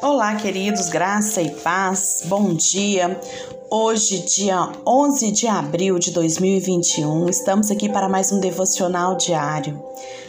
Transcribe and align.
Olá, 0.00 0.34
queridos, 0.36 0.88
graça 0.88 1.42
e 1.42 1.50
paz, 1.50 2.22
bom 2.26 2.54
dia. 2.54 3.20
Hoje, 3.70 4.20
dia 4.20 4.70
11 4.86 5.30
de 5.32 5.46
abril 5.46 5.98
de 5.98 6.10
2021, 6.10 7.28
estamos 7.28 7.70
aqui 7.70 7.88
para 7.88 8.08
mais 8.08 8.32
um 8.32 8.40
devocional 8.40 9.16
diário 9.16 9.82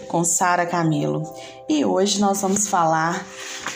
com 0.07 0.23
Sara 0.23 0.65
Camilo. 0.65 1.23
E 1.67 1.83
hoje 1.83 2.19
nós 2.19 2.41
vamos 2.41 2.67
falar 2.67 3.25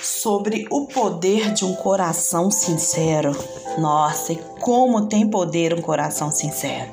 sobre 0.04 0.68
o 0.70 0.86
poder 0.88 1.52
de 1.54 1.66
um 1.66 1.74
coração 1.74 2.52
sincero. 2.52 3.32
Nossa, 3.80 4.34
e 4.34 4.36
como 4.60 5.08
tem 5.08 5.28
poder 5.28 5.74
um 5.74 5.82
coração 5.82 6.30
sincero. 6.30 6.92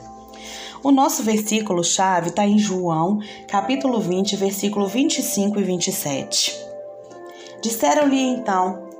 O 0.82 0.90
nosso 0.90 1.22
versículo 1.22 1.82
chave 1.82 2.28
está 2.28 2.46
em 2.46 2.58
João, 2.58 3.18
capítulo 3.48 4.00
20, 4.00 4.36
versículo 4.36 4.86
25 4.86 5.58
e 5.58 5.62
27. 5.62 6.63
Disseram-lhe 7.64 8.20
então 8.20 8.90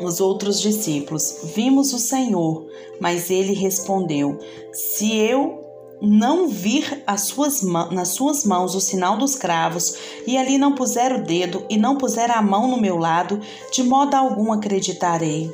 os 0.00 0.22
outros 0.22 0.58
discípulos: 0.58 1.40
Vimos 1.54 1.92
o 1.92 1.98
Senhor. 1.98 2.66
Mas 2.98 3.30
ele 3.30 3.52
respondeu: 3.52 4.38
Se 4.72 5.14
eu 5.14 5.60
não 6.00 6.48
vir 6.48 7.02
as 7.06 7.26
suas, 7.26 7.60
nas 7.62 8.08
suas 8.08 8.42
mãos 8.42 8.74
o 8.74 8.80
sinal 8.80 9.18
dos 9.18 9.34
cravos, 9.34 9.96
e 10.26 10.38
ali 10.38 10.56
não 10.56 10.74
puser 10.74 11.12
o 11.14 11.22
dedo 11.22 11.66
e 11.68 11.76
não 11.76 11.96
puser 11.96 12.30
a 12.30 12.40
mão 12.40 12.68
no 12.68 12.80
meu 12.80 12.96
lado, 12.96 13.38
de 13.70 13.82
modo 13.82 14.14
algum 14.14 14.50
acreditarei. 14.50 15.50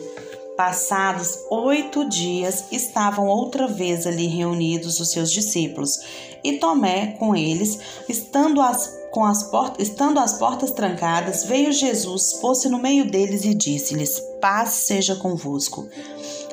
Passados 0.56 1.40
oito 1.50 2.08
dias, 2.08 2.66
estavam 2.70 3.26
outra 3.26 3.66
vez 3.66 4.06
ali 4.06 4.26
reunidos 4.28 5.00
os 5.00 5.10
seus 5.10 5.32
discípulos, 5.32 5.98
e 6.44 6.58
Tomé 6.58 7.16
com 7.18 7.34
eles, 7.34 7.78
estando 8.08 8.62
as, 8.62 8.96
com 9.16 9.24
as 9.24 9.44
portas, 9.44 9.88
estando 9.88 10.20
as 10.20 10.34
portas 10.34 10.72
trancadas, 10.72 11.42
veio 11.44 11.72
Jesus, 11.72 12.34
pôs-se 12.34 12.68
no 12.68 12.78
meio 12.78 13.10
deles 13.10 13.46
e 13.46 13.54
disse-lhes: 13.54 14.20
Paz 14.42 14.68
seja 14.68 15.16
convosco. 15.16 15.88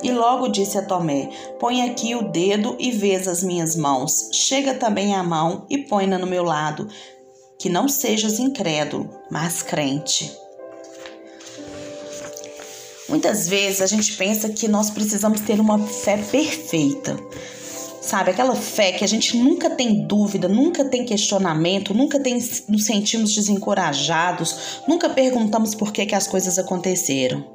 E 0.01 0.09
logo 0.13 0.47
disse 0.47 0.77
a 0.77 0.81
Tomé: 0.81 1.29
Põe 1.59 1.81
aqui 1.81 2.15
o 2.15 2.31
dedo 2.31 2.77
e 2.79 2.89
vês 2.89 3.27
as 3.27 3.43
minhas 3.43 3.75
mãos. 3.75 4.29
Chega 4.31 4.75
também 4.75 5.13
a 5.13 5.21
mão 5.21 5.65
e 5.69 5.79
põe-na 5.79 6.17
no 6.17 6.25
meu 6.25 6.45
lado. 6.45 6.87
Que 7.59 7.67
não 7.67 7.89
sejas 7.89 8.39
incrédulo, 8.39 9.09
mas 9.29 9.61
crente. 9.61 10.31
Muitas 13.09 13.45
vezes 13.49 13.81
a 13.81 13.87
gente 13.87 14.15
pensa 14.15 14.47
que 14.47 14.69
nós 14.69 14.89
precisamos 14.89 15.41
ter 15.41 15.59
uma 15.59 15.79
fé 15.79 16.15
perfeita. 16.15 17.17
Sabe, 18.03 18.31
aquela 18.31 18.53
fé 18.53 18.91
que 18.91 19.05
a 19.05 19.07
gente 19.07 19.37
nunca 19.37 19.69
tem 19.69 20.05
dúvida, 20.05 20.49
nunca 20.49 20.83
tem 20.83 21.05
questionamento, 21.05 21.93
nunca 21.93 22.19
tem, 22.19 22.33
nos 22.67 22.85
sentimos 22.85 23.33
desencorajados, 23.33 24.81
nunca 24.85 25.09
perguntamos 25.09 25.73
por 25.73 25.93
que, 25.93 26.05
que 26.05 26.13
as 26.13 26.27
coisas 26.27 26.59
aconteceram. 26.59 27.45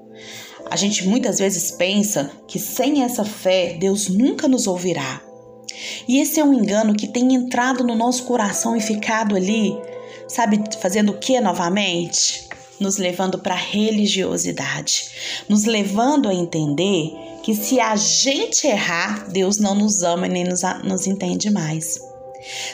A 0.71 0.75
gente 0.75 1.07
muitas 1.07 1.39
vezes 1.39 1.71
pensa 1.71 2.31
que 2.47 2.59
sem 2.59 3.03
essa 3.03 3.27
fé 3.27 3.77
Deus 3.79 4.09
nunca 4.09 4.49
nos 4.49 4.67
ouvirá. 4.67 5.21
E 6.09 6.19
esse 6.19 6.41
é 6.41 6.45
um 6.45 6.55
engano 6.55 6.95
que 6.95 7.07
tem 7.07 7.35
entrado 7.35 7.85
no 7.85 7.95
nosso 7.95 8.25
coração 8.25 8.75
e 8.75 8.81
ficado 8.81 9.37
ali, 9.37 9.77
sabe, 10.27 10.65
fazendo 10.81 11.13
o 11.13 11.19
que 11.19 11.39
novamente? 11.43 12.49
nos 12.81 12.97
levando 12.97 13.41
para 13.41 13.55
a 13.55 13.59
religiosidade, 13.59 15.11
nos 15.49 15.65
levando 15.65 16.29
a 16.29 16.35
entender 16.35 17.13
que 17.49 17.55
se 17.55 17.81
a 17.81 17.97
gente 17.97 18.67
errar, 18.67 19.27
Deus 19.31 19.57
não 19.57 19.75
nos 19.75 20.03
ama 20.03 20.27
e 20.27 20.29
nem 20.29 20.45
nos, 20.45 20.61
nos 20.85 21.07
entende 21.07 21.49
mais. 21.49 21.99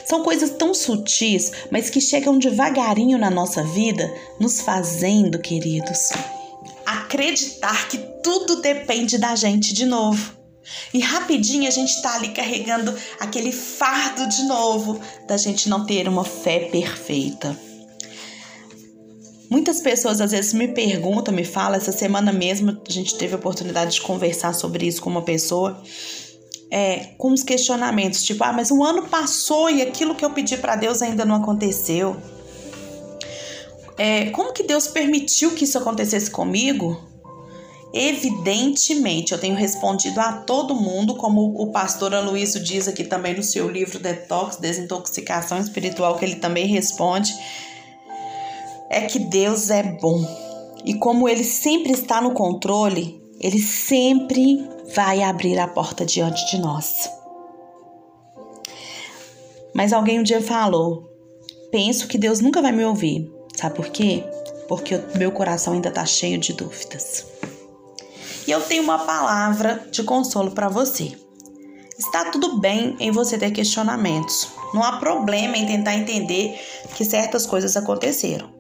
São 0.04 0.24
coisas 0.24 0.50
tão 0.50 0.74
sutis, 0.74 1.52
mas 1.70 1.88
que 1.90 2.00
chegam 2.00 2.40
devagarinho 2.40 3.16
na 3.16 3.30
nossa 3.30 3.62
vida, 3.62 4.12
nos 4.40 4.60
fazendo, 4.62 5.38
queridos, 5.38 6.10
acreditar 6.84 7.86
que 7.86 7.98
tudo 8.20 8.60
depende 8.60 9.16
da 9.16 9.36
gente 9.36 9.72
de 9.72 9.86
novo. 9.86 10.36
E 10.92 10.98
rapidinho 10.98 11.68
a 11.68 11.70
gente 11.70 12.02
tá 12.02 12.16
ali 12.16 12.30
carregando 12.30 12.92
aquele 13.20 13.52
fardo 13.52 14.26
de 14.26 14.42
novo 14.42 15.00
da 15.28 15.36
gente 15.36 15.68
não 15.68 15.86
ter 15.86 16.08
uma 16.08 16.24
fé 16.24 16.58
perfeita. 16.58 17.56
Muitas 19.50 19.80
pessoas 19.80 20.20
às 20.20 20.32
vezes 20.32 20.52
me 20.52 20.68
perguntam, 20.68 21.32
me 21.32 21.44
falam, 21.44 21.76
essa 21.76 21.92
semana 21.92 22.32
mesmo 22.32 22.80
a 22.88 22.92
gente 22.92 23.16
teve 23.16 23.34
a 23.34 23.38
oportunidade 23.38 23.94
de 23.94 24.00
conversar 24.00 24.54
sobre 24.54 24.86
isso 24.86 25.02
com 25.02 25.10
uma 25.10 25.22
pessoa, 25.22 25.82
é, 26.70 27.10
com 27.18 27.32
os 27.32 27.42
questionamentos, 27.42 28.22
tipo, 28.22 28.42
ah, 28.42 28.52
mas 28.52 28.70
um 28.70 28.82
ano 28.82 29.08
passou 29.08 29.70
e 29.70 29.82
aquilo 29.82 30.14
que 30.14 30.24
eu 30.24 30.30
pedi 30.30 30.56
para 30.56 30.76
Deus 30.76 31.02
ainda 31.02 31.24
não 31.24 31.36
aconteceu. 31.36 32.16
É, 33.96 34.26
como 34.30 34.52
que 34.52 34.64
Deus 34.64 34.88
permitiu 34.88 35.52
que 35.52 35.64
isso 35.64 35.78
acontecesse 35.78 36.30
comigo? 36.30 37.00
Evidentemente, 37.92 39.30
eu 39.30 39.38
tenho 39.38 39.54
respondido 39.54 40.18
a 40.18 40.32
todo 40.32 40.74
mundo, 40.74 41.14
como 41.14 41.54
o 41.62 41.70
pastor 41.70 42.12
Aloysio 42.12 42.60
diz 42.60 42.88
aqui 42.88 43.04
também 43.04 43.36
no 43.36 43.42
seu 43.42 43.70
livro 43.70 44.00
Detox, 44.00 44.56
Desintoxicação 44.56 45.60
Espiritual, 45.60 46.18
que 46.18 46.24
ele 46.24 46.34
também 46.34 46.66
responde 46.66 47.32
é 48.94 49.02
que 49.02 49.18
Deus 49.18 49.70
é 49.70 49.82
bom. 49.82 50.24
E 50.84 50.94
como 50.94 51.28
ele 51.28 51.42
sempre 51.42 51.92
está 51.92 52.20
no 52.20 52.32
controle, 52.32 53.20
ele 53.40 53.58
sempre 53.58 54.64
vai 54.94 55.22
abrir 55.22 55.58
a 55.58 55.66
porta 55.66 56.04
diante 56.04 56.48
de 56.50 56.58
nós. 56.60 57.10
Mas 59.74 59.92
alguém 59.92 60.20
um 60.20 60.22
dia 60.22 60.40
falou: 60.40 61.10
penso 61.72 62.06
que 62.06 62.16
Deus 62.16 62.40
nunca 62.40 62.62
vai 62.62 62.70
me 62.70 62.84
ouvir. 62.84 63.28
Sabe 63.56 63.74
por 63.74 63.88
quê? 63.88 64.22
Porque 64.68 64.94
o 64.94 65.18
meu 65.18 65.32
coração 65.32 65.72
ainda 65.72 65.88
está 65.88 66.06
cheio 66.06 66.38
de 66.38 66.52
dúvidas. 66.52 67.26
E 68.46 68.50
eu 68.50 68.60
tenho 68.60 68.82
uma 68.82 69.00
palavra 69.00 69.84
de 69.90 70.04
consolo 70.04 70.52
para 70.52 70.68
você. 70.68 71.12
Está 71.98 72.30
tudo 72.30 72.60
bem 72.60 72.96
em 73.00 73.10
você 73.10 73.38
ter 73.38 73.50
questionamentos. 73.50 74.48
Não 74.72 74.82
há 74.82 74.98
problema 74.98 75.56
em 75.56 75.66
tentar 75.66 75.94
entender 75.94 76.58
que 76.94 77.04
certas 77.04 77.46
coisas 77.46 77.76
aconteceram. 77.76 78.53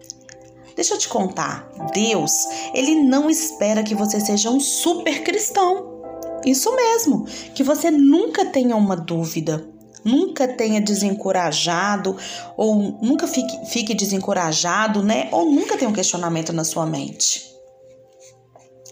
Deixa 0.76 0.94
eu 0.94 0.98
te 0.98 1.08
contar, 1.08 1.70
Deus, 1.92 2.32
ele 2.74 2.96
não 2.96 3.30
espera 3.30 3.84
que 3.84 3.94
você 3.94 4.18
seja 4.18 4.50
um 4.50 4.58
super 4.58 5.22
cristão. 5.22 6.02
Isso 6.44 6.74
mesmo, 6.74 7.24
que 7.54 7.62
você 7.62 7.90
nunca 7.90 8.44
tenha 8.44 8.76
uma 8.76 8.96
dúvida, 8.96 9.66
nunca 10.04 10.46
tenha 10.46 10.80
desencorajado 10.80 12.16
ou 12.56 12.74
nunca 13.00 13.26
fique, 13.26 13.66
fique 13.66 13.94
desencorajado, 13.94 15.02
né? 15.02 15.28
Ou 15.32 15.50
nunca 15.50 15.78
tenha 15.78 15.88
um 15.88 15.94
questionamento 15.94 16.52
na 16.52 16.64
sua 16.64 16.84
mente. 16.84 17.54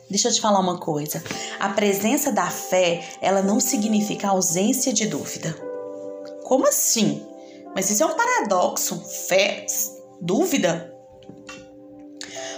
Deixa 0.08 0.28
eu 0.28 0.32
te 0.32 0.40
falar 0.40 0.60
uma 0.60 0.78
coisa. 0.78 1.22
A 1.58 1.70
presença 1.70 2.30
da 2.30 2.46
fé, 2.46 3.02
ela 3.20 3.42
não 3.42 3.58
significa 3.58 4.28
ausência 4.28 4.92
de 4.92 5.06
dúvida. 5.06 5.54
Como 6.44 6.68
assim? 6.68 7.26
Mas 7.74 7.90
isso 7.90 8.02
é 8.02 8.06
um 8.06 8.14
paradoxo. 8.14 9.02
Fé, 9.26 9.64
dúvida? 10.20 10.94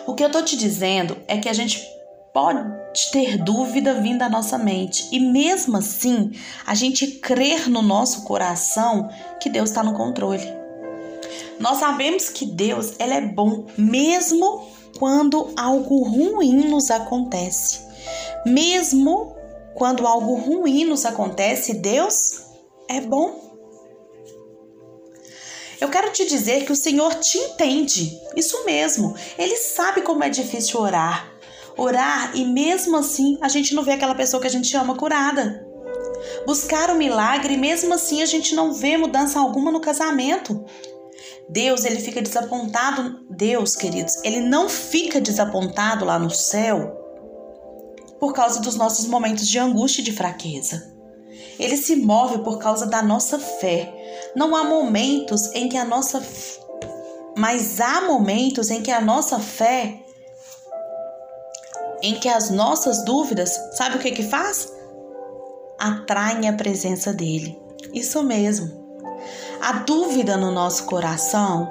O 0.07 0.15
que 0.15 0.23
eu 0.23 0.31
tô 0.31 0.43
te 0.43 0.57
dizendo 0.57 1.17
é 1.27 1.39
que 1.39 1.49
a 1.49 1.53
gente 1.53 1.83
pode 2.33 2.61
ter 3.11 3.39
dúvida 3.39 3.95
vindo 3.95 4.23
à 4.23 4.29
nossa 4.29 4.59
mente 4.59 5.09
e 5.11 5.21
mesmo 5.21 5.77
assim 5.77 6.33
a 6.67 6.75
gente 6.75 7.07
crer 7.07 7.71
no 7.71 7.81
nosso 7.81 8.25
coração 8.25 9.09
que 9.41 9.49
Deus 9.49 9.71
está 9.71 9.83
no 9.83 9.95
controle. 9.95 10.47
Nós 11.59 11.79
sabemos 11.79 12.29
que 12.29 12.45
Deus 12.45 12.95
ele 12.99 13.15
é 13.15 13.21
bom 13.21 13.67
mesmo 13.79 14.67
quando 14.99 15.53
algo 15.57 16.03
ruim 16.03 16.69
nos 16.69 16.91
acontece. 16.91 17.81
Mesmo 18.45 19.35
quando 19.75 20.07
algo 20.07 20.35
ruim 20.35 20.85
nos 20.85 21.05
acontece, 21.05 21.75
Deus 21.75 22.45
é 22.89 23.01
bom. 23.01 23.54
Eu 25.81 25.89
quero 25.89 26.13
te 26.13 26.27
dizer 26.27 26.65
que 26.65 26.73
o 26.73 26.77
Senhor 26.77 27.15
te 27.15 27.39
entende. 27.39 28.19
Isso 28.37 28.65
mesmo. 28.65 29.15
Ele 29.39 29.57
sabe 29.57 30.03
como 30.03 30.25
é 30.25 30.29
difícil 30.29 30.81
orar. 30.81 31.33
Orar 31.77 32.33
e 32.35 32.45
mesmo 32.45 32.97
assim 32.97 33.39
a 33.41 33.49
gente 33.49 33.75
não 33.75 33.83
vê 33.83 33.93
aquela 33.93 34.15
pessoa 34.15 34.41
que 34.41 34.47
a 34.47 34.51
gente 34.51 34.77
ama 34.77 34.95
curada. 34.95 35.67
Buscar 36.47 36.91
o 36.91 36.97
milagre 36.97 37.55
e 37.55 37.59
mesmo 37.59 37.93
assim 37.95 38.23
a 38.23 38.27
gente 38.27 38.55
não 38.55 38.73
vê 38.73 38.97
mudança 38.97 39.39
alguma 39.39 39.71
no 39.71 39.81
casamento. 39.81 40.65
Deus, 41.49 41.85
ele 41.85 42.01
fica 42.01 42.23
desapontado. 42.23 43.27
Deus, 43.29 43.75
queridos, 43.75 44.17
ele 44.23 44.41
não 44.41 44.69
fica 44.69 45.21
desapontado 45.21 46.05
lá 46.05 46.19
no 46.19 46.31
céu 46.31 47.01
por 48.19 48.33
causa 48.33 48.61
dos 48.61 48.77
nossos 48.77 49.07
momentos 49.07 49.47
de 49.47 49.59
angústia 49.59 50.01
e 50.01 50.05
de 50.05 50.13
fraqueza. 50.13 50.95
Ele 51.59 51.77
se 51.77 51.97
move 51.97 52.39
por 52.39 52.59
causa 52.59 52.87
da 52.87 53.03
nossa 53.03 53.39
fé. 53.39 53.93
Não 54.35 54.55
há 54.55 54.65
momentos 54.65 55.53
em 55.55 55.69
que 55.69 55.77
a 55.77 55.85
nossa 55.85 56.23
mas 57.37 57.81
há 57.81 58.01
momentos 58.03 58.71
em 58.71 58.81
que 58.81 58.93
a 58.93 59.01
nossa 59.01 59.41
fé 59.41 60.05
em 62.05 62.15
que 62.21 62.29
as 62.29 62.51
nossas 62.51 63.03
dúvidas, 63.03 63.59
sabe 63.73 63.97
o 63.97 63.99
que 63.99 64.11
que 64.11 64.23
faz? 64.23 64.71
Atraem 65.79 66.47
a 66.47 66.53
presença 66.53 67.15
dele. 67.15 67.59
Isso 67.95 68.23
mesmo. 68.23 68.85
A 69.63 69.73
dúvida 69.73 70.37
no 70.37 70.51
nosso 70.51 70.85
coração, 70.85 71.67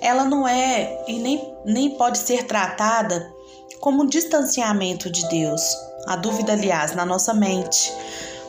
ela 0.00 0.24
não 0.24 0.48
é 0.48 1.04
e 1.06 1.20
nem, 1.20 1.54
nem 1.64 1.90
pode 1.90 2.18
ser 2.18 2.44
tratada 2.48 3.32
como 3.78 4.02
um 4.02 4.06
distanciamento 4.06 5.08
de 5.08 5.28
Deus. 5.28 5.62
A 6.08 6.16
dúvida, 6.16 6.54
aliás, 6.54 6.92
na 6.96 7.06
nossa 7.06 7.32
mente. 7.32 7.94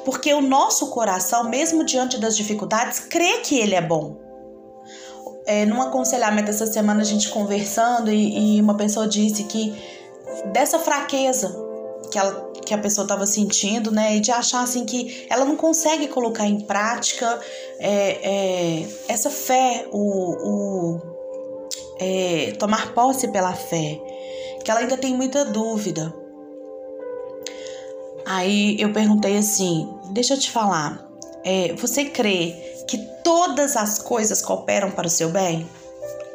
Porque 0.06 0.34
o 0.34 0.42
nosso 0.42 0.88
coração, 0.88 1.50
mesmo 1.50 1.84
diante 1.84 2.18
das 2.18 2.36
dificuldades, 2.36 3.00
crê 3.00 3.40
que 3.40 3.58
Ele 3.58 3.76
é 3.76 3.82
bom. 3.82 4.18
É, 5.46 5.66
num 5.66 5.82
aconselhamento 5.82 6.50
essa 6.50 6.66
semana, 6.66 7.02
a 7.02 7.06
gente 7.06 7.30
conversando, 7.30 8.12
e, 8.12 8.58
e 8.58 8.62
uma 8.62 8.76
pessoa 8.76 9.08
disse 9.08 9.44
que 9.44 9.74
dessa 10.52 10.80
fraqueza 10.80 11.64
que, 12.14 12.20
ela, 12.20 12.52
que 12.66 12.74
a 12.74 12.78
pessoa 12.78 13.04
estava 13.04 13.26
sentindo, 13.26 13.92
né? 13.92 14.16
E 14.16 14.20
de 14.20 14.32
achar 14.32 14.64
assim 14.64 14.86
que 14.86 15.26
ela 15.30 15.44
não 15.44 15.56
consegue 15.56 16.08
colocar 16.08 16.46
em 16.46 16.60
prática 16.60 17.40
é, 17.80 18.82
é, 18.82 18.88
essa 19.08 19.30
fé, 19.30 19.88
o, 19.92 20.00
o 20.00 21.02
é, 22.00 22.54
tomar 22.60 22.94
posse 22.94 23.28
pela 23.30 23.54
fé, 23.54 24.00
que 24.64 24.70
ela 24.70 24.82
ainda 24.82 24.98
tem 24.98 25.16
muita 25.16 25.44
dúvida. 25.44 26.14
Aí 28.25 28.75
eu 28.80 28.92
perguntei 28.94 29.38
assim: 29.38 29.90
deixa 30.12 30.34
eu 30.34 30.40
te 30.40 30.52
falar, 30.52 31.06
é, 31.44 31.74
você 31.74 32.06
crê 32.06 32.56
que 32.88 32.98
todas 33.24 33.75
as 33.75 34.00
coisas 34.00 34.42
cooperam 34.42 34.92
para 34.92 35.08
o 35.08 35.10
seu 35.10 35.30
bem? 35.30 35.68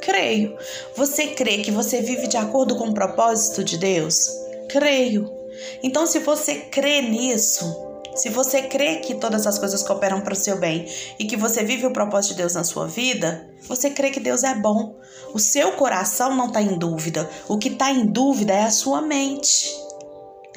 Creio. 0.03 0.57
Você 0.97 1.29
crê 1.29 1.59
que 1.59 1.71
você 1.71 2.01
vive 2.01 2.27
de 2.27 2.37
acordo 2.37 2.77
com 2.77 2.89
o 2.89 2.95
propósito 2.95 3.63
de 3.65 3.77
Deus? 3.77 4.29
Creio. 4.69 5.31
Então, 5.83 6.07
se 6.07 6.21
você 6.21 6.55
crê 6.57 7.03
nisso, 7.03 7.65
se 8.15 8.29
você 8.29 8.63
crê 8.63 8.97
que 8.97 9.15
todas 9.15 9.47
as 9.47 9.59
coisas 9.59 9.83
cooperam 9.83 10.21
para 10.21 10.33
o 10.33 10.37
seu 10.37 10.59
bem 10.59 10.87
e 11.19 11.25
que 11.25 11.37
você 11.37 11.63
vive 11.63 11.87
o 11.87 11.93
propósito 11.93 12.33
de 12.33 12.39
Deus 12.39 12.55
na 12.55 12.65
sua 12.65 12.87
vida, 12.87 13.49
você 13.69 13.91
crê 13.91 14.11
que 14.11 14.21
Deus 14.21 14.43
é 14.45 14.55
bom. 14.55 14.97
O 15.33 15.39
seu 15.39 15.73
coração 15.73 16.35
não 16.35 16.47
está 16.47 16.61
em 16.61 16.79
dúvida. 16.79 17.29
O 17.49 17.59
que 17.59 17.69
está 17.69 17.91
em 17.91 18.07
dúvida 18.07 18.53
é 18.53 18.65
a 18.65 18.71
sua 18.71 19.03
mente. 19.03 19.78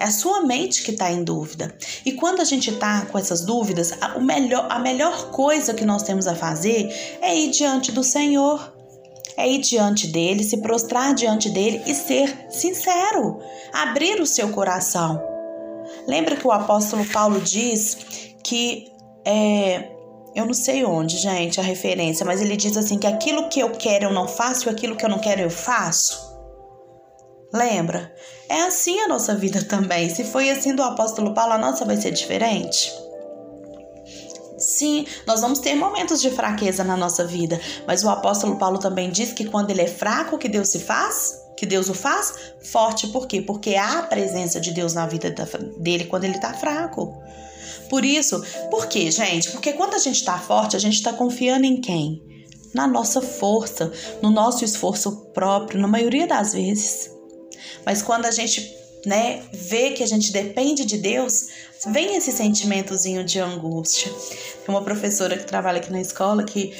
É 0.02 0.06
a 0.06 0.12
sua 0.12 0.42
mente 0.42 0.82
que 0.82 0.90
está 0.90 1.12
em 1.12 1.24
dúvida. 1.24 1.76
E 2.04 2.14
quando 2.14 2.42
a 2.42 2.44
gente 2.44 2.72
está 2.72 3.06
com 3.06 3.20
essas 3.20 3.42
dúvidas, 3.42 3.94
a, 4.02 4.18
melhor, 4.18 4.66
a 4.68 4.80
melhor 4.80 5.30
coisa 5.30 5.76
que 5.76 5.86
nós 5.86 6.02
temos 6.02 6.26
a 6.26 6.34
fazer 6.34 6.90
é 7.22 7.38
ir 7.38 7.52
diante 7.52 7.92
do 7.92 8.04
Senhor 8.04 8.74
é 9.38 9.48
ir 9.48 9.60
diante 9.60 10.08
dele, 10.08 10.44
se 10.44 10.58
prostrar 10.58 11.14
diante 11.14 11.50
dele 11.52 11.84
e 11.86 11.94
ser 11.94 12.48
sincero, 12.50 13.40
abrir 13.72 14.20
o 14.20 14.26
seu 14.26 14.50
coração. 14.50 15.22
Lembra 16.08 16.36
que 16.36 16.48
o 16.48 16.52
apóstolo 16.52 17.06
Paulo 17.06 17.40
diz 17.40 17.98
que 18.44 18.92
é, 19.24 19.88
eu 20.36 20.46
não 20.48 20.54
sei 20.54 20.84
onde, 20.84 21.18
gente, 21.18 21.60
a 21.60 21.64
referência, 21.64 22.26
mas 22.26 22.42
ele 22.42 22.58
diz 22.58 22.76
assim 22.76 22.98
que 22.98 23.08
aquilo 23.08 23.50
que 23.50 23.60
eu 23.60 23.70
quero 23.70 24.06
eu 24.06 24.14
não 24.14 24.28
faço, 24.28 24.68
e 24.68 24.72
aquilo 24.72 24.96
que 24.96 25.06
eu 25.06 25.10
não 25.10 25.20
quero 25.20 25.42
eu 25.42 25.50
faço. 25.52 26.31
Lembra? 27.54 28.14
É 28.48 28.62
assim 28.64 29.00
a 29.02 29.08
nossa 29.08 29.36
vida 29.36 29.64
também. 29.64 30.10
Se 30.10 30.24
foi 30.24 30.50
assim 30.50 30.74
do 30.74 30.84
apóstolo 30.84 31.34
Paulo, 31.34 31.54
a 31.54 31.58
nossa 31.58 31.86
vai 31.86 31.98
ser 31.98 32.12
diferente. 32.12 32.92
Sim, 34.58 35.06
nós 35.26 35.42
vamos 35.42 35.60
ter 35.60 35.74
momentos 35.74 36.22
de 36.22 36.30
fraqueza 36.30 36.84
na 36.84 36.96
nossa 36.96 37.26
vida, 37.26 37.60
mas 37.88 38.04
o 38.04 38.10
apóstolo 38.10 38.58
Paulo 38.58 38.78
também 38.78 39.10
diz 39.10 39.34
que 39.34 39.46
quando 39.46 39.72
ele 39.72 39.82
é 39.82 39.88
fraco, 39.88 40.38
que 40.38 40.48
Deus 40.48 40.70
se 40.70 40.80
faz? 40.80 41.42
Que 41.58 41.66
Deus 41.66 41.90
o 41.90 41.94
faz 41.94 42.34
forte, 42.62 43.08
por 43.08 43.28
quê? 43.28 43.42
Porque 43.42 43.76
há 43.76 44.00
a 44.00 44.04
presença 44.04 44.60
de 44.60 44.72
Deus 44.72 44.94
na 44.94 45.06
vida 45.06 45.34
dele 45.78 46.06
quando 46.06 46.24
ele 46.24 46.36
está 46.36 46.54
fraco. 46.54 47.22
Por 47.90 48.06
isso, 48.06 48.42
por 48.70 48.88
quê, 48.88 49.12
gente? 49.12 49.52
Porque 49.52 49.74
quando 49.74 49.96
a 49.96 50.00
gente 50.00 50.16
está 50.16 50.38
forte, 50.38 50.76
a 50.76 50.80
gente 50.80 50.96
está 50.96 51.12
confiando 51.12 51.66
em 51.66 51.82
quem? 51.82 52.24
Na 52.74 52.88
nossa 52.88 53.22
força, 53.22 53.92
no 54.22 54.32
nosso 54.32 54.64
esforço 54.64 55.26
próprio, 55.34 55.80
na 55.80 55.88
maioria 55.88 56.26
das 56.26 56.54
vezes. 56.54 57.11
Mas 57.86 58.02
quando 58.02 58.26
a 58.26 58.32
gente 58.32 58.76
né, 59.06 59.44
vê 59.52 59.92
que 59.92 60.04
a 60.04 60.08
gente 60.08 60.32
depende 60.32 60.86
de 60.86 60.98
Deus, 60.98 61.48
vem 61.88 62.16
esse 62.16 62.32
sentimentozinho 62.32 63.24
de 63.24 63.40
angústia. 63.40 64.12
Tem 64.12 64.74
uma 64.74 64.84
professora 64.84 65.38
que 65.38 65.46
trabalha 65.46 65.80
aqui 65.80 65.92
na 65.92 66.02
escola 66.02 66.44
que 66.44 66.76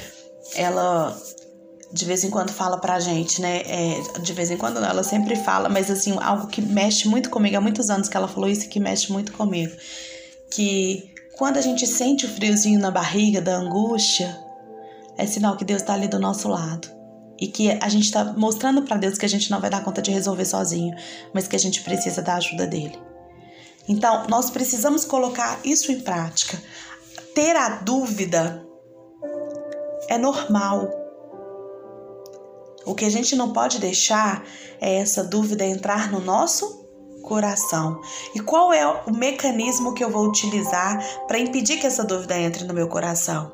ela 0.56 1.18
de 1.94 2.06
vez 2.06 2.24
em 2.24 2.30
quando 2.30 2.52
fala 2.52 2.80
pra 2.80 3.02
gente, 3.02 3.42
né? 3.42 3.64
É, 3.66 4.20
de 4.22 4.32
vez 4.32 4.50
em 4.50 4.56
quando 4.56 4.80
não, 4.80 4.88
ela 4.88 5.04
sempre 5.04 5.36
fala, 5.36 5.68
mas 5.68 5.92
assim, 5.92 6.18
algo 6.22 6.48
que 6.48 6.62
mexe 6.62 7.06
muito 7.06 7.30
comigo, 7.30 7.58
há 7.58 7.62
muitos 7.62 7.90
anos 7.90 8.08
que 8.08 8.16
ela 8.16 8.30
falou 8.30 8.50
isso 8.50 8.70
que 8.70 8.80
mexe 8.80 9.12
muito 9.12 9.34
comigo. 9.34 9.76
Que 10.50 11.14
quando 11.38 11.58
a 11.58 11.62
gente 11.62 11.86
sente 11.86 12.26
o 12.26 12.30
friozinho 12.30 12.80
na 12.80 12.92
barriga 12.92 13.42
da 13.42 13.58
angústia, 13.58 14.40
é 15.18 15.26
sinal 15.26 15.58
que 15.58 15.66
Deus 15.66 15.82
tá 15.82 15.94
ali 15.94 16.08
do 16.08 16.18
nosso 16.18 16.48
lado 16.48 17.01
e 17.42 17.48
que 17.48 17.72
a 17.72 17.90
gente 17.90 18.04
está 18.04 18.24
mostrando 18.24 18.84
para 18.84 18.98
Deus 18.98 19.18
que 19.18 19.26
a 19.26 19.30
gente 19.30 19.50
não 19.50 19.60
vai 19.60 19.72
dar 19.72 19.84
conta 19.84 20.00
de 20.00 20.12
resolver 20.12 20.46
sozinho, 20.46 20.96
mas 21.34 21.48
que 21.48 21.56
a 21.56 21.60
gente 21.60 21.82
precisa 21.82 22.22
da 22.22 22.36
ajuda 22.36 22.68
dele. 22.68 22.98
Então, 23.90 24.28
nós 24.30 24.52
precisamos 24.52 25.04
colocar 25.04 25.60
isso 25.66 25.92
em 25.92 26.02
prática. 26.02 26.62
Ter 27.34 27.56
a 27.56 27.70
dúvida 27.78 28.64
é 30.08 30.20
normal. 30.20 30.88
O 32.86 32.94
que 32.94 33.06
a 33.06 33.10
gente 33.10 33.36
não 33.36 33.52
pode 33.52 33.80
deixar 33.80 34.46
é 34.80 34.98
essa 34.98 35.24
dúvida 35.24 35.66
entrar 35.66 36.12
no 36.12 36.20
nosso 36.20 36.86
coração. 37.24 38.02
E 38.36 38.40
qual 38.40 38.72
é 38.72 38.86
o 38.86 39.12
mecanismo 39.12 39.96
que 39.96 40.04
eu 40.04 40.12
vou 40.12 40.28
utilizar 40.28 41.04
para 41.28 41.40
impedir 41.40 41.80
que 41.80 41.88
essa 41.88 42.04
dúvida 42.04 42.38
entre 42.38 42.66
no 42.66 42.74
meu 42.74 42.88
coração? 42.88 43.52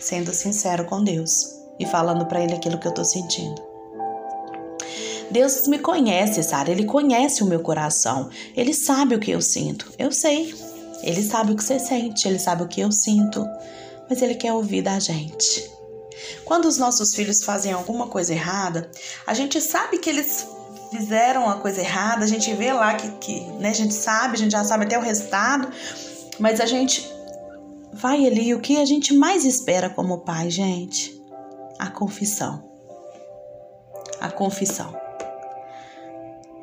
Sendo 0.00 0.32
sincero 0.32 0.86
com 0.86 1.04
Deus 1.04 1.57
e 1.78 1.86
falando 1.86 2.26
para 2.26 2.42
ele 2.42 2.54
aquilo 2.54 2.78
que 2.78 2.86
eu 2.86 2.92
tô 2.92 3.04
sentindo. 3.04 3.68
Deus 5.30 5.66
me 5.66 5.78
conhece, 5.78 6.42
Sara. 6.42 6.70
Ele 6.70 6.84
conhece 6.84 7.42
o 7.42 7.46
meu 7.46 7.60
coração. 7.60 8.30
Ele 8.56 8.72
sabe 8.72 9.14
o 9.14 9.18
que 9.18 9.30
eu 9.30 9.42
sinto. 9.42 9.92
Eu 9.98 10.10
sei. 10.10 10.54
Ele 11.02 11.22
sabe 11.22 11.52
o 11.52 11.56
que 11.56 11.62
você 11.62 11.78
sente. 11.78 12.26
Ele 12.26 12.38
sabe 12.38 12.62
o 12.62 12.68
que 12.68 12.80
eu 12.80 12.90
sinto. 12.90 13.46
Mas 14.08 14.22
ele 14.22 14.34
quer 14.34 14.52
ouvir 14.52 14.82
da 14.82 14.98
gente. 14.98 15.70
Quando 16.44 16.64
os 16.66 16.78
nossos 16.78 17.14
filhos 17.14 17.42
fazem 17.42 17.72
alguma 17.72 18.06
coisa 18.06 18.32
errada, 18.32 18.90
a 19.26 19.34
gente 19.34 19.60
sabe 19.60 19.98
que 19.98 20.08
eles 20.08 20.46
fizeram 20.90 21.48
a 21.48 21.56
coisa 21.56 21.80
errada. 21.80 22.24
A 22.24 22.28
gente 22.28 22.52
vê 22.54 22.72
lá 22.72 22.94
que, 22.94 23.10
que 23.18 23.40
né, 23.58 23.68
a 23.68 23.74
gente 23.74 23.92
sabe, 23.92 24.34
a 24.34 24.38
gente 24.38 24.52
já 24.52 24.64
sabe 24.64 24.84
até 24.84 24.98
o 24.98 25.02
resultado. 25.02 25.68
Mas 26.38 26.58
a 26.58 26.66
gente 26.66 27.06
vai 27.92 28.26
ali. 28.26 28.54
O 28.54 28.60
que 28.60 28.78
a 28.78 28.84
gente 28.86 29.12
mais 29.12 29.44
espera 29.44 29.90
como 29.90 30.18
pai, 30.18 30.48
gente? 30.48 31.17
A 31.78 31.88
confissão. 31.88 32.62
A 34.20 34.30
confissão. 34.30 34.94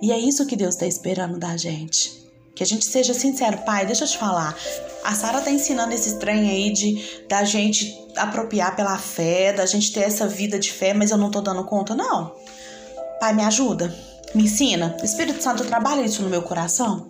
E 0.01 0.11
é 0.11 0.19
isso 0.19 0.45
que 0.45 0.55
Deus 0.55 0.75
está 0.75 0.85
esperando 0.85 1.37
da 1.37 1.55
gente. 1.55 2.25
Que 2.55 2.63
a 2.63 2.65
gente 2.65 2.85
seja 2.85 3.13
sincero, 3.13 3.59
pai, 3.65 3.85
deixa 3.85 4.03
eu 4.03 4.07
te 4.07 4.17
falar. 4.17 4.55
A 5.03 5.13
Sara 5.13 5.41
tá 5.41 5.51
ensinando 5.51 5.93
esse 5.93 6.19
trem 6.19 6.49
aí 6.49 6.71
de 6.71 7.25
da 7.27 7.43
gente 7.43 8.05
apropriar 8.15 8.75
pela 8.75 8.97
fé, 8.97 9.51
da 9.51 9.65
gente 9.65 9.91
ter 9.91 10.01
essa 10.01 10.27
vida 10.27 10.57
de 10.57 10.71
fé, 10.71 10.93
mas 10.93 11.11
eu 11.11 11.17
não 11.17 11.29
tô 11.29 11.41
dando 11.41 11.63
conta, 11.65 11.93
não. 11.93 12.33
Pai, 13.19 13.33
me 13.33 13.43
ajuda, 13.43 13.93
me 14.33 14.43
ensina. 14.43 14.95
Espírito 15.03 15.43
Santo, 15.43 15.65
trabalha 15.65 16.01
isso 16.01 16.21
no 16.21 16.29
meu 16.29 16.41
coração. 16.41 17.07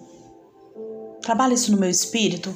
Trabalha 1.22 1.54
isso 1.54 1.72
no 1.72 1.78
meu 1.78 1.90
espírito. 1.90 2.56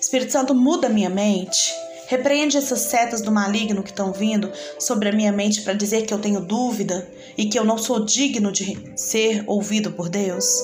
Espírito 0.00 0.32
Santo, 0.32 0.54
muda 0.54 0.88
minha 0.88 1.10
mente. 1.10 1.72
Repreende 2.06 2.56
essas 2.56 2.80
setas 2.80 3.22
do 3.22 3.32
maligno 3.32 3.82
que 3.82 3.90
estão 3.90 4.12
vindo 4.12 4.50
sobre 4.78 5.08
a 5.08 5.12
minha 5.12 5.32
mente 5.32 5.62
para 5.62 5.72
dizer 5.72 6.02
que 6.02 6.12
eu 6.12 6.18
tenho 6.18 6.40
dúvida 6.40 7.08
e 7.36 7.46
que 7.46 7.58
eu 7.58 7.64
não 7.64 7.78
sou 7.78 8.04
digno 8.04 8.52
de 8.52 8.92
ser 8.96 9.44
ouvido 9.46 9.92
por 9.92 10.08
Deus. 10.08 10.60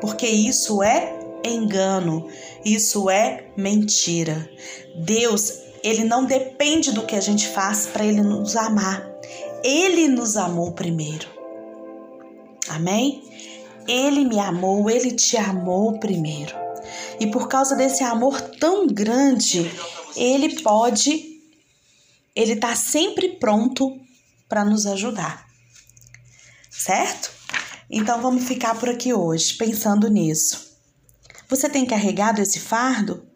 Porque 0.00 0.26
isso 0.26 0.82
é 0.82 1.14
engano, 1.44 2.28
isso 2.64 3.08
é 3.08 3.46
mentira. 3.56 4.48
Deus, 4.96 5.60
ele 5.82 6.04
não 6.04 6.24
depende 6.24 6.92
do 6.92 7.06
que 7.06 7.14
a 7.14 7.20
gente 7.20 7.48
faz 7.48 7.86
para 7.86 8.04
ele 8.04 8.22
nos 8.22 8.56
amar. 8.56 9.08
Ele 9.62 10.08
nos 10.08 10.36
amou 10.36 10.72
primeiro. 10.72 11.28
Amém? 12.68 13.22
Ele 13.88 14.24
me 14.24 14.38
amou, 14.38 14.90
ele 14.90 15.12
te 15.12 15.36
amou 15.36 15.98
primeiro. 15.98 16.65
E 17.18 17.26
por 17.26 17.48
causa 17.48 17.74
desse 17.74 18.02
amor 18.02 18.40
tão 18.40 18.86
grande, 18.86 19.70
ele 20.16 20.62
pode, 20.62 21.40
ele 22.34 22.52
está 22.52 22.74
sempre 22.74 23.36
pronto 23.38 23.98
para 24.48 24.64
nos 24.64 24.86
ajudar, 24.86 25.46
certo? 26.70 27.30
Então 27.90 28.20
vamos 28.20 28.44
ficar 28.44 28.74
por 28.78 28.88
aqui 28.88 29.12
hoje 29.12 29.54
pensando 29.54 30.08
nisso. 30.08 30.76
Você 31.48 31.68
tem 31.68 31.86
carregado 31.86 32.40
esse 32.40 32.58
fardo 32.58 33.26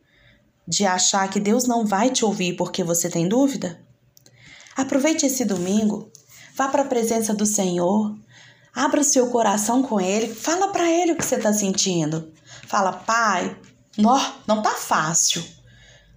de 0.67 0.85
achar 0.85 1.29
que 1.29 1.41
Deus 1.41 1.67
não 1.67 1.87
vai 1.87 2.11
te 2.11 2.25
ouvir 2.25 2.57
porque 2.57 2.83
você 2.83 3.09
tem 3.09 3.29
dúvida? 3.29 3.81
Aproveite 4.77 5.27
esse 5.27 5.45
domingo, 5.45 6.11
vá 6.55 6.69
para 6.69 6.83
a 6.83 6.87
presença 6.87 7.35
do 7.35 7.47
Senhor, 7.47 8.17
abra 8.75 9.01
o 9.01 9.05
seu 9.05 9.31
coração 9.31 9.83
com 9.83 10.01
Ele, 10.01 10.33
fala 10.33 10.69
para 10.69 10.89
Ele 10.91 11.13
o 11.13 11.17
que 11.17 11.25
você 11.25 11.37
está 11.37 11.53
sentindo. 11.53 12.33
Fala, 12.67 12.93
Pai, 12.93 13.57
não, 14.01 14.35
não 14.47 14.63
tá 14.63 14.75
fácil 14.75 15.45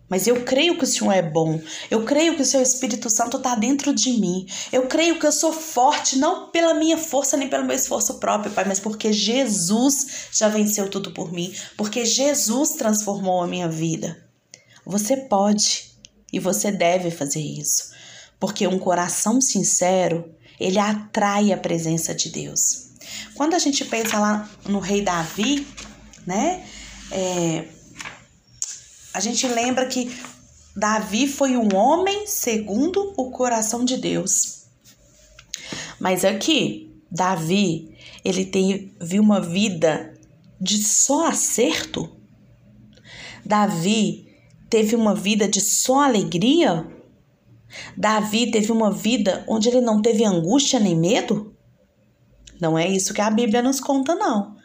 Mas 0.09 0.27
eu 0.27 0.43
creio 0.43 0.77
que 0.77 0.83
o 0.83 0.87
Senhor 0.87 1.11
é 1.11 1.21
bom. 1.21 1.59
Eu 1.89 2.03
creio 2.03 2.35
que 2.35 2.41
o 2.41 2.45
seu 2.45 2.61
Espírito 2.61 3.09
Santo 3.09 3.37
está 3.37 3.55
dentro 3.55 3.93
de 3.93 4.11
mim. 4.13 4.45
Eu 4.71 4.87
creio 4.87 5.19
que 5.19 5.25
eu 5.25 5.31
sou 5.31 5.51
forte, 5.51 6.17
não 6.17 6.49
pela 6.49 6.73
minha 6.73 6.97
força 6.97 7.35
nem 7.35 7.49
pelo 7.49 7.65
meu 7.65 7.75
esforço 7.75 8.19
próprio, 8.19 8.51
Pai, 8.51 8.65
mas 8.65 8.79
porque 8.79 9.11
Jesus 9.11 10.27
já 10.31 10.49
venceu 10.49 10.89
tudo 10.89 11.11
por 11.11 11.31
mim. 11.31 11.53
Porque 11.75 12.05
Jesus 12.05 12.71
transformou 12.71 13.41
a 13.41 13.47
minha 13.47 13.67
vida. 13.67 14.23
Você 14.85 15.17
pode 15.17 15.93
e 16.31 16.39
você 16.39 16.71
deve 16.71 17.09
fazer 17.11 17.41
isso. 17.41 17.91
Porque 18.39 18.67
um 18.67 18.77
coração 18.77 19.39
sincero, 19.39 20.33
ele 20.59 20.79
atrai 20.79 21.53
a 21.53 21.57
presença 21.57 22.13
de 22.13 22.29
Deus. 22.29 22.89
Quando 23.35 23.53
a 23.53 23.59
gente 23.59 23.85
pensa 23.85 24.19
lá 24.19 24.49
no 24.65 24.79
rei 24.79 25.01
Davi, 25.01 25.65
né? 26.25 26.65
É, 27.11 27.65
a 29.13 29.19
gente 29.19 29.47
lembra 29.47 29.85
que 29.85 30.11
Davi 30.75 31.27
foi 31.27 31.55
um 31.55 31.75
homem 31.75 32.25
segundo 32.25 33.13
o 33.15 33.29
coração 33.29 33.85
de 33.85 33.97
Deus. 33.97 34.65
Mas 35.99 36.25
aqui, 36.25 36.91
Davi, 37.11 37.95
ele 38.25 38.45
teve 38.45 39.19
uma 39.19 39.39
vida 39.39 40.13
de 40.59 40.81
só 40.83 41.27
acerto? 41.27 42.09
Davi 43.45 44.27
teve 44.69 44.95
uma 44.95 45.13
vida 45.13 45.47
de 45.47 45.61
só 45.61 46.01
alegria? 46.01 46.87
Davi 47.95 48.49
teve 48.49 48.71
uma 48.71 48.91
vida 48.91 49.43
onde 49.47 49.69
ele 49.69 49.81
não 49.81 50.01
teve 50.01 50.25
angústia 50.25 50.79
nem 50.79 50.95
medo? 50.95 51.55
Não 52.59 52.77
é 52.77 52.87
isso 52.87 53.13
que 53.13 53.21
a 53.21 53.29
Bíblia 53.29 53.61
nos 53.61 53.79
conta, 53.79 54.15
não. 54.15 54.55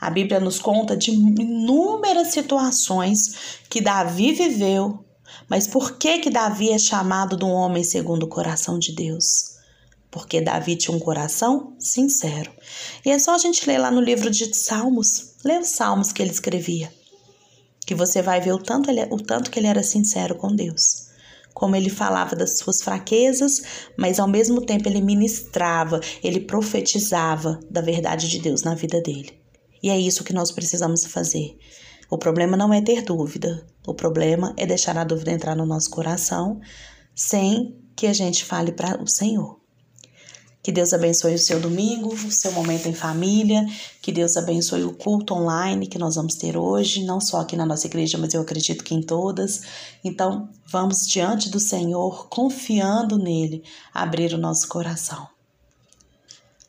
A 0.00 0.10
Bíblia 0.10 0.38
nos 0.38 0.58
conta 0.58 0.96
de 0.96 1.10
inúmeras 1.10 2.28
situações 2.28 3.58
que 3.68 3.80
Davi 3.80 4.32
viveu. 4.32 5.04
Mas 5.48 5.66
por 5.66 5.98
que 5.98 6.18
que 6.18 6.30
Davi 6.30 6.70
é 6.70 6.78
chamado 6.78 7.36
de 7.36 7.44
um 7.44 7.50
homem 7.50 7.82
segundo 7.82 8.22
o 8.24 8.28
coração 8.28 8.78
de 8.78 8.94
Deus? 8.94 9.56
Porque 10.10 10.40
Davi 10.40 10.76
tinha 10.76 10.96
um 10.96 11.00
coração 11.00 11.74
sincero. 11.78 12.50
E 13.04 13.10
é 13.10 13.18
só 13.18 13.34
a 13.34 13.38
gente 13.38 13.66
ler 13.66 13.78
lá 13.78 13.90
no 13.90 14.00
livro 14.00 14.30
de 14.30 14.54
Salmos, 14.54 15.34
ler 15.44 15.60
os 15.60 15.68
salmos 15.68 16.12
que 16.12 16.22
ele 16.22 16.30
escrevia, 16.30 16.92
que 17.86 17.94
você 17.94 18.22
vai 18.22 18.40
ver 18.40 18.52
o 18.52 18.58
tanto, 18.58 18.90
ele, 18.90 19.02
o 19.10 19.18
tanto 19.18 19.50
que 19.50 19.58
ele 19.58 19.66
era 19.66 19.82
sincero 19.82 20.34
com 20.34 20.54
Deus 20.54 21.08
como 21.58 21.74
ele 21.74 21.90
falava 21.90 22.36
das 22.36 22.58
suas 22.58 22.80
fraquezas, 22.80 23.62
mas 23.96 24.20
ao 24.20 24.28
mesmo 24.28 24.64
tempo 24.64 24.88
ele 24.88 25.00
ministrava, 25.02 25.98
ele 26.22 26.38
profetizava 26.38 27.58
da 27.68 27.80
verdade 27.80 28.28
de 28.28 28.38
Deus 28.38 28.62
na 28.62 28.76
vida 28.76 29.02
dele. 29.02 29.37
E 29.82 29.90
é 29.90 29.98
isso 29.98 30.24
que 30.24 30.32
nós 30.32 30.50
precisamos 30.50 31.04
fazer. 31.04 31.56
O 32.10 32.16
problema 32.16 32.56
não 32.56 32.72
é 32.72 32.80
ter 32.80 33.02
dúvida, 33.02 33.66
o 33.86 33.94
problema 33.94 34.54
é 34.56 34.66
deixar 34.66 34.96
a 34.96 35.04
dúvida 35.04 35.30
entrar 35.30 35.54
no 35.54 35.66
nosso 35.66 35.90
coração 35.90 36.60
sem 37.14 37.76
que 37.94 38.06
a 38.06 38.12
gente 38.12 38.44
fale 38.44 38.72
para 38.72 39.02
o 39.02 39.06
Senhor. 39.06 39.58
Que 40.62 40.72
Deus 40.72 40.92
abençoe 40.92 41.34
o 41.34 41.38
seu 41.38 41.60
domingo, 41.60 42.08
o 42.08 42.32
seu 42.32 42.52
momento 42.52 42.88
em 42.88 42.94
família, 42.94 43.64
que 44.02 44.12
Deus 44.12 44.36
abençoe 44.36 44.84
o 44.84 44.94
culto 44.94 45.34
online 45.34 45.86
que 45.86 45.98
nós 45.98 46.16
vamos 46.16 46.34
ter 46.34 46.56
hoje, 46.56 47.04
não 47.04 47.20
só 47.20 47.40
aqui 47.40 47.56
na 47.56 47.64
nossa 47.64 47.86
igreja, 47.86 48.18
mas 48.18 48.34
eu 48.34 48.42
acredito 48.42 48.84
que 48.84 48.94
em 48.94 49.00
todas. 49.00 49.62
Então, 50.04 50.48
vamos 50.66 51.06
diante 51.06 51.48
do 51.48 51.60
Senhor, 51.60 52.28
confiando 52.28 53.16
nele, 53.16 53.62
abrir 53.94 54.34
o 54.34 54.38
nosso 54.38 54.68
coração. 54.68 55.28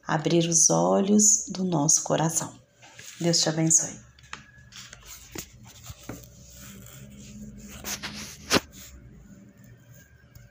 Abrir 0.07 0.47
os 0.47 0.69
olhos 0.69 1.45
do 1.49 1.63
nosso 1.63 2.03
coração. 2.03 2.53
Deus 3.19 3.41
te 3.41 3.49
abençoe. 3.49 4.08